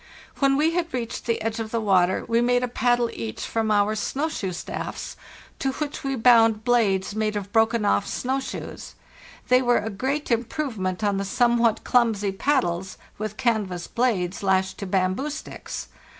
When 0.39 0.57
we 0.57 0.71
had 0.71 0.95
reached 0.95 1.27
the 1.27 1.39
edge 1.43 1.59
of 1.59 1.69
the 1.69 1.79
water 1.79 2.25
we 2.27 2.41
made 2.41 2.63
a 2.63 2.67
paddle 2.67 3.11
each 3.13 3.45
from 3.45 3.69
our 3.69 3.93
snow 3.93 4.29
shoe 4.29 4.51
staffs, 4.51 5.15
to 5.59 5.73
which 5.73 6.03
we 6.03 6.15
bound 6.15 6.63
blades 6.63 7.13
made 7.13 7.35
of 7.35 7.51
broken 7.51 7.85
off 7.85 8.07
snow 8.07 8.39
shoes. 8.39 8.95
They 9.49 9.61
were 9.61 9.77
a 9.77 9.91
great 9.91 10.31
improvement 10.31 11.03
on 11.03 11.17
the 11.17 11.23
somewhat 11.23 11.83
clumsy 11.83 12.31
paddles, 12.31 12.97
with 13.19 13.37
canvas 13.37 13.85
blades 13.85 14.41
lashed 14.41 14.79
to 14.79 14.87
bamboo 14.87 15.29
sticks. 15.29 15.89